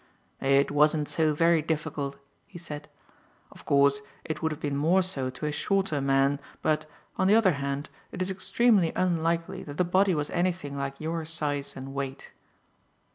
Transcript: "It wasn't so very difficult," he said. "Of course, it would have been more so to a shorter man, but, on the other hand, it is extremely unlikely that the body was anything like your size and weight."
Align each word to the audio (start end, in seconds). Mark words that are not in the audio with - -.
"It 0.41 0.71
wasn't 0.71 1.07
so 1.07 1.35
very 1.35 1.61
difficult," 1.61 2.15
he 2.47 2.57
said. 2.57 2.89
"Of 3.51 3.65
course, 3.65 3.99
it 4.25 4.41
would 4.41 4.51
have 4.51 4.59
been 4.59 4.75
more 4.75 5.03
so 5.03 5.29
to 5.29 5.45
a 5.45 5.51
shorter 5.51 6.01
man, 6.01 6.39
but, 6.63 6.87
on 7.17 7.27
the 7.27 7.35
other 7.35 7.51
hand, 7.61 7.87
it 8.11 8.19
is 8.19 8.31
extremely 8.31 8.91
unlikely 8.95 9.61
that 9.65 9.77
the 9.77 9.83
body 9.83 10.15
was 10.15 10.31
anything 10.31 10.75
like 10.75 10.99
your 10.99 11.23
size 11.25 11.77
and 11.77 11.93
weight." 11.93 12.31